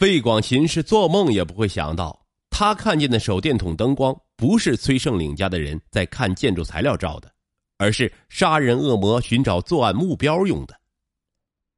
[0.00, 7.30] 魏广琴是做梦也不会想到，他看见的手电筒灯光不是崔胜领家的人在看建筑材料照的，
[7.76, 10.80] 而是杀人恶魔寻找作案目标用的。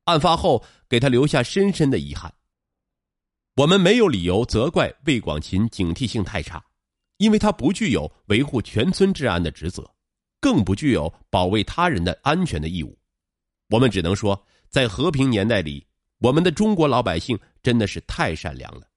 [0.04, 2.32] 案发后，给他留下深深的遗憾。
[3.57, 6.64] 我们没有理由责怪魏广琴警惕性太差，
[7.16, 9.91] 因为他不具有维护全村治安的职责，
[10.41, 12.96] 更不具有保卫他人的安全的义务。
[13.68, 15.84] 我们只能说，在和平年代里，
[16.18, 18.88] 我们的中国老百姓真的是太善良了。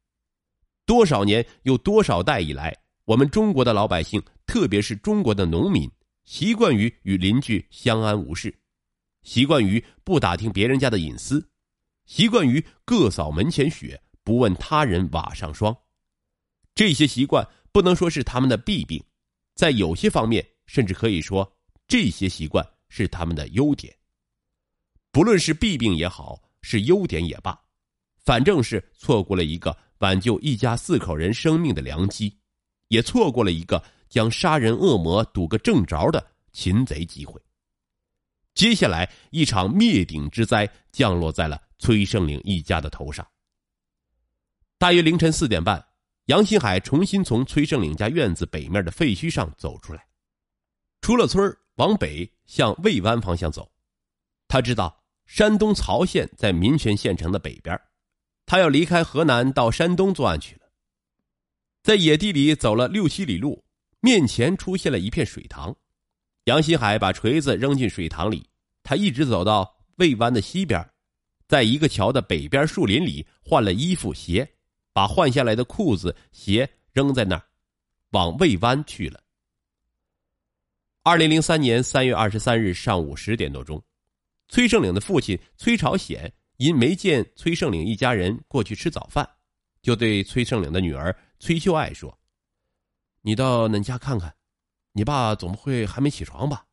[0.86, 2.76] 多少年又多少代以来，
[3.06, 5.90] 我们中国的老百姓，特别是中国的农民，
[6.26, 8.56] 习惯于与邻居相安无事。
[9.24, 11.44] 习惯于不打听别人家的隐私，
[12.06, 15.76] 习惯于各扫门前雪，不问他人瓦上霜。
[16.76, 19.04] 这些习惯不能说是他们的弊病，
[19.56, 21.52] 在有些方面，甚至可以说
[21.88, 23.96] 这些习惯是他们的优点。
[25.12, 27.60] 不论是弊病也好，是优点也罢，
[28.26, 32.36] 反正是错过了一个挽救一家四口人生命的良机，
[32.88, 37.40] 也错过了一个将杀人恶魔堵个正着的擒贼机会。
[38.56, 43.26] 接下来，一场灭顶之灾降落在了崔胜岭一家的头上。
[44.78, 45.86] 大约凌晨四点半，
[46.26, 50.08] 杨新海重新从崔胜岭家院子北面的废墟上走出来，
[51.02, 53.72] 出了村往北向魏湾方向走。
[54.48, 57.80] 他知道山东曹县在民权县城的北边，
[58.46, 60.62] 他要离开河南到山东作案去了。
[61.84, 63.64] 在野地里走了六七里路，
[64.00, 65.76] 面前出现了一片水塘。
[66.46, 68.48] 杨新海把锤子扔进水塘里，
[68.84, 70.88] 他一直走到魏湾的西边，
[71.48, 74.48] 在一个桥的北边树林里换了衣服鞋，
[74.94, 77.44] 把换下来的裤子鞋扔在那儿，
[78.12, 79.20] 往魏湾去了。
[81.04, 83.84] 二零零三年三月二十三日上午十点多钟，
[84.50, 89.38] 崔胜岭的父亲崔朝显因没见崔胜岭一家人过去吃早饭，
[89.82, 92.20] 就对崔胜岭的女儿崔秀爱说
[93.22, 94.36] ：“你到恁家看看。”
[94.98, 96.68] 你爸总不会还没起床吧？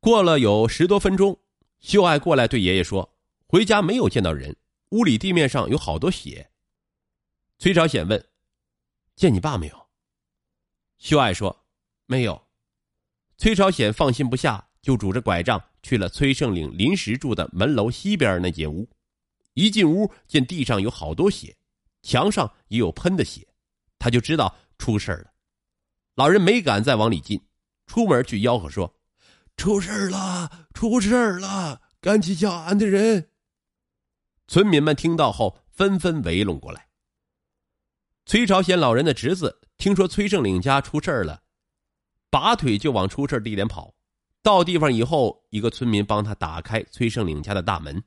[0.00, 1.38] 过了有十多分钟，
[1.80, 3.14] 秀爱过来对爷爷说
[3.46, 4.56] ：“回家没有见到人，
[4.92, 6.50] 屋里地面上有好多血。”
[7.60, 8.26] 崔朝显问
[9.14, 9.88] ：“见你爸没有？”
[10.96, 11.66] 秀爱说
[12.06, 12.48] ：“没有。”
[13.36, 18.88] 崔朝显放心不下，就拄着拐杖去了崔胜岭临时住的门楼西边那间屋。
[19.54, 21.56] 一进屋，见地上有好多血，
[22.02, 23.46] 墙上也有喷的血，
[23.98, 25.32] 他就知道出事了。
[26.16, 27.40] 老人没敢再往里进，
[27.86, 28.98] 出门去吆喝说
[29.56, 31.82] ：“出事了，出事了！
[32.00, 33.30] 赶紧叫俺的人。”
[34.48, 36.88] 村民们听到后纷纷围拢过来。
[38.26, 41.42] 崔朝鲜老人的侄子听说崔胜岭家出事了，
[42.30, 43.94] 拔腿就往出事地点跑。
[44.42, 48.02] 到地方以后，一个村民帮他打开崔胜岭家的大门，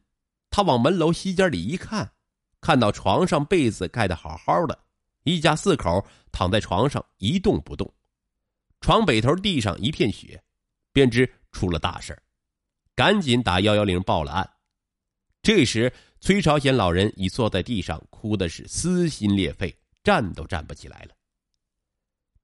[0.49, 2.11] 他往门楼西间里一看，
[2.59, 4.77] 看到床上被子盖得好好的。
[5.23, 7.91] 一家四口躺在床上一动不动，
[8.81, 10.43] 床北头地上一片血，
[10.91, 12.21] 便知出了大事
[12.93, 14.47] 赶紧打幺幺零报了案。
[15.41, 21.15] 这时，崔朝鲜老人已坐在地上，哭的是撕心裂肺，站都站不起来了。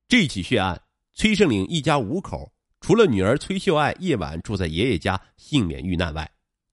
[0.08, 0.82] 这起血案，
[1.14, 2.52] 崔胜岭一家五口，
[2.82, 6.30] 除了女儿崔秀爱夜晚住在爷爷家幸免遇难外，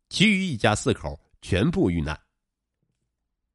[0.08, 2.18] 其余一家四口全部遇难。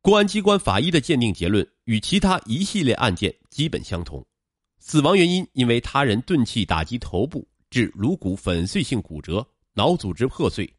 [0.01, 4.23] 公安机关法医的鉴定结论与其他一系列案件基本相同，
[4.77, 10.71] 死亡原因因为他人钝器打击头部致颅骨粉碎性骨折、脑组织破碎、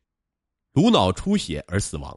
[0.73, 2.17] 颅脑出血而死亡。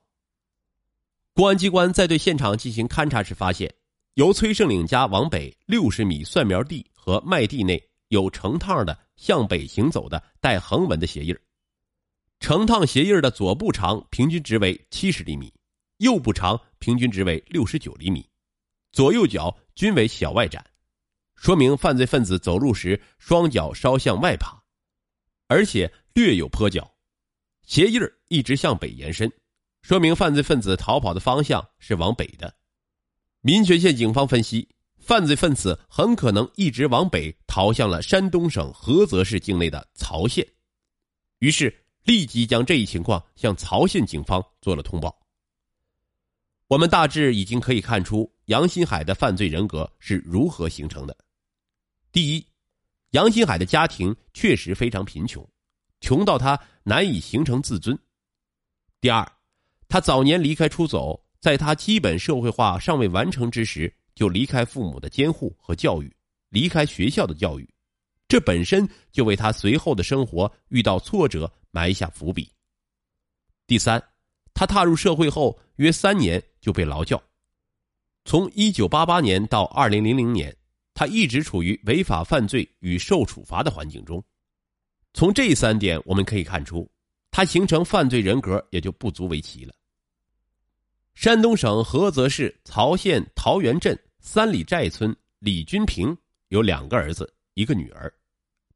[1.33, 3.73] 公安机关在对现场进行勘查时发现，
[4.13, 11.37] 由崔胜岭家往北六十米蒜苗地和麦地内有成趟的向北行走的带横纹的鞋印
[12.39, 15.53] 成趟鞋印的左部长平均值为七十厘米。
[15.97, 18.23] 右部长平均值为六十九厘米，
[18.91, 20.63] 左右脚均为小外展，
[21.33, 24.61] 说明犯罪分子走路时双脚稍向外爬，
[25.47, 26.93] 而且略有坡脚。
[27.63, 29.27] 鞋印一直向北延伸，
[29.81, 32.53] 说明犯罪分子逃跑的方向是往北的。
[33.41, 34.69] 民权县警方分析，
[35.07, 40.45] 犯罪分子很可能一直往北逃向了山东省菏泽市境内的曹县，
[41.39, 41.73] 于是
[42.03, 45.17] 立即将这一情况向曹县警方做了通报。
[46.67, 51.15] 我们大致已经可以看出杨新海的犯罪人格是如何形成的。
[52.11, 52.45] 第一，
[53.11, 55.49] 杨新海的家庭确实非常贫穷，
[56.01, 57.97] 穷到他难以形成自尊。
[58.99, 59.25] 第二，
[59.87, 66.11] 他早年离开出走，在他基本社会化尚未完成之时，就离开父母的监护和教育，
[66.49, 67.69] 离开学校的教育，
[68.27, 72.51] 这本身就为他随后的生活遇到挫折埋下伏笔。
[73.67, 74.03] 第三，
[74.53, 76.43] 他踏入社会后约三年。
[76.59, 77.21] 就被劳教。
[78.25, 80.53] 从一九八八年到二零零零年，
[80.93, 84.21] 他一直处于违法犯罪与受处罚的环境中。
[85.13, 86.91] 从这三点我们可以看出，
[87.31, 89.73] 他形成犯罪人格也就不足为奇了。
[91.13, 93.97] 山东省菏泽市曹县桃源镇
[94.29, 96.15] 三里寨村李军平
[96.49, 98.13] 有两个儿子，一个女儿，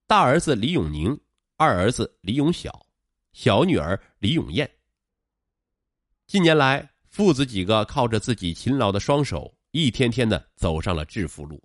[0.07, 1.19] 大儿子李永宁，
[1.57, 2.85] 二儿子李永晓，
[3.33, 4.71] 小女儿李永艳。
[6.25, 11.61] 近年来，父子几个靠着自己勤劳的双手，一天天的走上了致富路。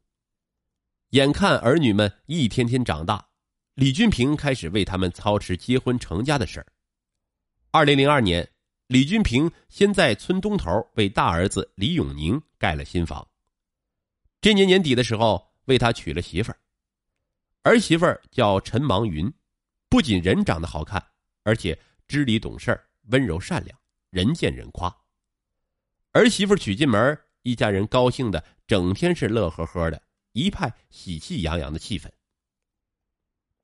[1.10, 3.24] 眼看儿女们一天天长大，
[3.74, 6.66] 李军平开始为他们操持结婚成家的事儿。
[7.70, 8.46] 二零零二年。
[8.88, 13.26] 李军平先在村东头为大儿子李永宁盖了新房。
[14.40, 16.58] 这年年底的时候，为他娶了媳妇儿。
[17.62, 19.32] 儿媳妇儿叫陈芒云，
[19.88, 21.04] 不仅人长得好看，
[21.42, 23.78] 而且知理懂事温柔善良，
[24.10, 24.94] 人见人夸。
[26.12, 30.02] 儿媳妇娶进门，一家人高兴的整天是乐呵呵的，
[30.32, 32.08] 一派喜气洋洋的气氛。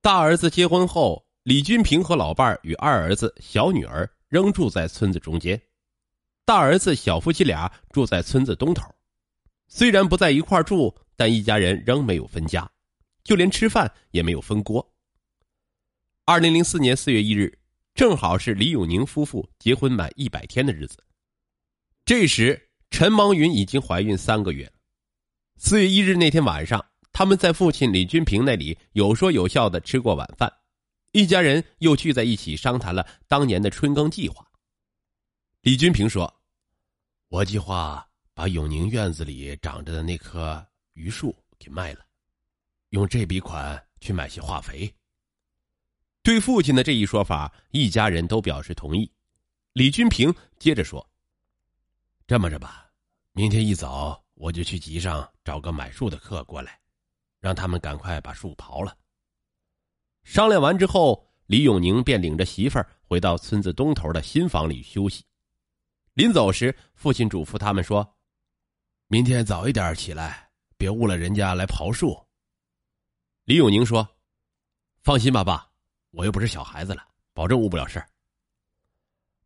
[0.01, 4.09] 大儿子结婚后，李军平和老伴儿与二儿子、小女儿。
[4.33, 5.61] 仍住在村子中间，
[6.47, 8.91] 大儿子小夫妻俩住在村子东头。
[9.75, 12.71] 虽然不在一块住，但一家人仍没有分家，
[13.25, 14.87] 就连吃饭也没有分锅。
[16.27, 17.59] 二零零四年四月一日，
[17.95, 21.03] 正好是李永宁夫妇结婚满一百天的日子。
[22.05, 24.73] 这时，陈芒云已经怀孕三个月了。
[25.57, 30.53] 四月一日那天晚上，他们在父亲李军平那里有说有笑的吃过晚饭。
[31.13, 34.47] 一家人又聚在一起商谈了当年的春耕计划。
[35.63, 36.43] 李军平说
[37.29, 42.05] ：“我计划把永宁院子里长着的那棵榆树给卖了，
[42.91, 44.93] 用这笔款去买些化肥。”
[46.23, 49.11] 对父亲的这一说法，一家人都表示同意。
[49.73, 51.05] 李军平接着说
[52.29, 52.91] ：“这么着吧，
[53.33, 56.79] 明天一早我就去集上找个买树的客过来，
[57.41, 58.97] 让他们赶快把树刨了。”
[60.23, 65.25] 商量完之后，李永宁便领着媳妇儿回到村子东头的新房里休息。
[66.15, 68.17] 临走时，父亲嘱咐他们说
[69.13, 70.49] ：“明天早一点起来，
[70.79, 72.19] 别误了人家来刨树。”
[73.45, 74.09] 李永宁说
[75.05, 75.69] ：“放心吧，爸，
[76.13, 78.09] 我又不是小孩子了，保证误不了事儿。”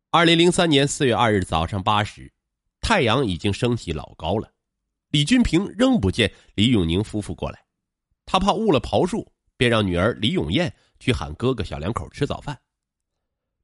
[0.09, 2.31] 二零零三年四月二日早上八时，
[2.79, 4.49] 太阳已经升起老高了，
[5.09, 7.65] 李军平仍不见李永宁夫妇过来，
[8.25, 9.29] 他怕误了刨树。
[9.57, 12.57] 便让女儿李永艳去喊哥哥小两口吃早饭。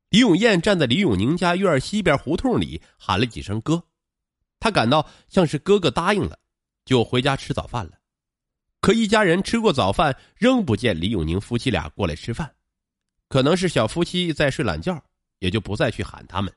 [0.09, 3.85] 李永艳站在李永宁家院西边胡同里喊了几声“哥”，
[4.63, 6.39] 他感到像是哥哥答应了，
[6.85, 7.99] 就回家吃早饭了。
[8.79, 12.49] 可一家人吃过早饭，仍不见李永宁夫妻俩过来吃饭，
[13.27, 15.03] 可能是小夫妻在睡懒觉，
[15.39, 16.53] 也就不再去喊他们。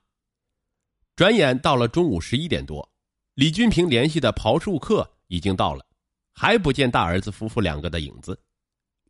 [1.17, 2.89] 转眼到了中午十一点多，
[3.35, 5.85] 李军平联系的刨树客已经到了，
[6.33, 8.41] 还不见大儿子夫妇两个的影子。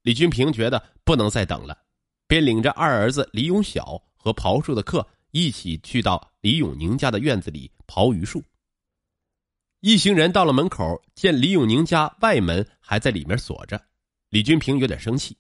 [0.00, 1.76] 李军平觉得不能再等了，
[2.26, 8.42] 便领着二儿子李永晓和刨树的客一起去到李永宁家的院子里刨榆树。
[9.86, 13.80] 一行人到了门口，见李永宁家外门还在里面锁着，
[14.30, 15.38] 李军平有点生气。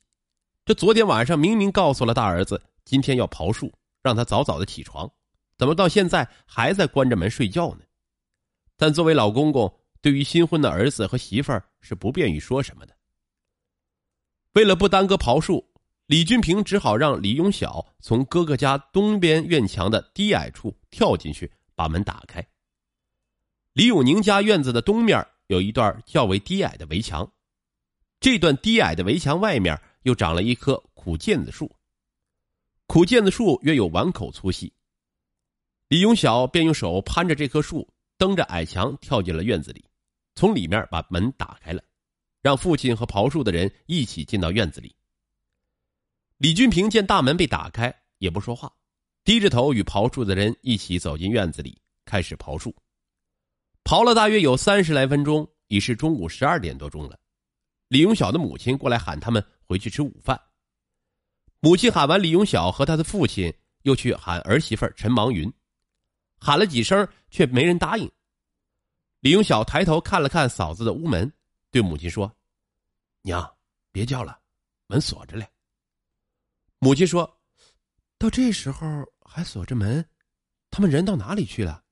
[0.64, 3.72] 这昨天晚上明明告诉了大儿子今天要刨树，
[4.04, 5.10] 让他早早的起床，
[5.58, 7.80] 怎么到现在还在关着门睡觉呢？
[8.76, 12.94] 但作为老公公，对于新婚的儿子和媳妇儿是不便于说什么的。
[14.52, 15.72] 为了不耽搁刨树，
[16.06, 22.46] 李军平只好让李永晓从哥哥家东边院墙的低矮处跳进去，把门打开。
[23.76, 27.30] 李永宁家院子的东面有一段较为低矮的围墙，
[28.20, 31.70] 这段低矮的围墙外面又长了一棵苦楝子树，
[32.86, 34.72] 苦楝子树约有碗口粗细。
[35.88, 39.84] 李永晓便用手攀着这棵树，蹬着矮墙跳进了院子里，
[40.34, 41.84] 从里面把门打开了。
[42.40, 44.96] 让父亲和刨树的人一起进到院子里。
[46.38, 48.72] 李军平见大门被打开，也不说话，
[49.22, 52.74] 低着头与刨树的人一起走进院子里，开始刨树。
[53.86, 57.16] 刨了大约有三十来分钟，已是中午十二点多钟了。
[57.86, 60.36] 李永晓的母亲过来喊他们回去吃午饭。
[61.60, 65.48] 母亲喊完李永晓和他的父亲，又去喊儿媳妇陈芒云，
[66.36, 68.10] 喊了几声却没人答应。
[69.20, 71.32] 李永晓抬头看了看嫂子的屋门。
[71.70, 72.36] 对母亲说
[73.22, 73.48] ：“娘，
[73.92, 74.36] 别叫了，
[74.88, 75.48] 门锁着嘞。”
[76.80, 77.38] 母亲说
[78.18, 78.84] ：“到这时候
[79.20, 80.04] 还锁着门，
[80.72, 81.84] 他们人到哪里去了？”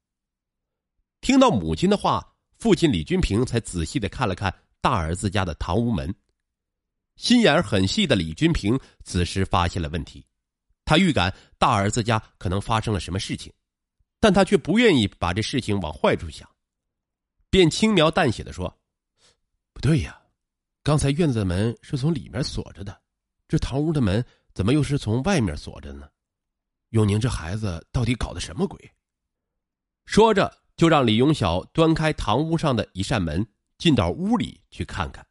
[1.24, 6.14] 听到母亲的话，父亲李军平才仔细的看了看大儿子家的堂屋门。
[7.16, 10.26] 心眼很细的李军平此时发现了问题，
[10.84, 13.50] 他预感大儿子家可能发生了什么事情，
[14.20, 16.46] 但他却不愿意把这事情往坏处想，
[17.48, 18.78] 便轻描淡写的说
[19.72, 20.20] ：“不对呀，
[20.82, 23.00] 刚才院子的门是从里面锁着的，
[23.48, 26.06] 这堂屋的门怎么又是从外面锁着呢？
[26.90, 28.78] 永宁这孩子到底搞的什么鬼？”
[30.04, 33.46] 说着，就让李永晓端开堂屋上的一扇门，
[33.78, 35.26] 进到屋里去看看。